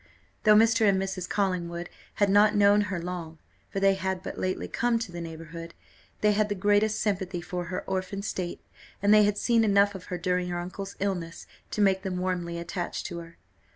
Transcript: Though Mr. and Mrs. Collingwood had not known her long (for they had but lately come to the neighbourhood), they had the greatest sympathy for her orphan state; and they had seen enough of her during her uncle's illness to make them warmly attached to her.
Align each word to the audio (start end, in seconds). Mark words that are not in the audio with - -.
Though 0.45 0.55
Mr. 0.55 0.89
and 0.89 0.99
Mrs. 0.99 1.29
Collingwood 1.29 1.87
had 2.15 2.27
not 2.31 2.55
known 2.55 2.81
her 2.89 2.99
long 2.99 3.37
(for 3.69 3.79
they 3.79 3.93
had 3.93 4.23
but 4.23 4.39
lately 4.39 4.67
come 4.67 4.97
to 4.97 5.11
the 5.11 5.21
neighbourhood), 5.21 5.75
they 6.21 6.31
had 6.31 6.49
the 6.49 6.55
greatest 6.55 6.99
sympathy 6.99 7.39
for 7.39 7.65
her 7.65 7.83
orphan 7.87 8.23
state; 8.23 8.61
and 8.99 9.13
they 9.13 9.25
had 9.25 9.37
seen 9.37 9.63
enough 9.63 9.93
of 9.93 10.05
her 10.05 10.17
during 10.17 10.49
her 10.49 10.57
uncle's 10.59 10.95
illness 10.99 11.45
to 11.69 11.81
make 11.81 12.01
them 12.01 12.17
warmly 12.17 12.57
attached 12.57 13.05
to 13.05 13.19
her. 13.19 13.37